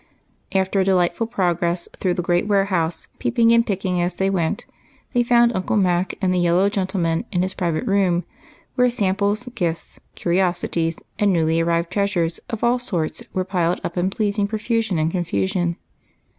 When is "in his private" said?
7.31-7.85